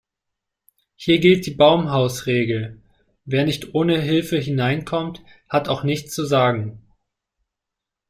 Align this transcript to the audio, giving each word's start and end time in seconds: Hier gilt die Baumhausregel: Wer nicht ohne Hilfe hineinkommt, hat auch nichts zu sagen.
Hier 0.95 1.19
gilt 1.19 1.45
die 1.45 1.53
Baumhausregel: 1.53 2.81
Wer 3.25 3.45
nicht 3.45 3.75
ohne 3.75 3.99
Hilfe 4.01 4.39
hineinkommt, 4.39 5.21
hat 5.47 5.69
auch 5.69 5.83
nichts 5.83 6.15
zu 6.15 6.25
sagen. 6.25 6.81